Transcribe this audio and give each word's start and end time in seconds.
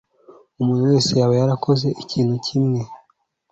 Umuntu 0.61 0.83
wese 0.91 1.09
yaba 1.19 1.33
yarakoze 1.41 1.87
ikintu 2.03 2.35
kimwe. 2.45 2.81